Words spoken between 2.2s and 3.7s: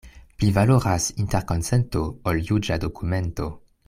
ol juĝa dokumento.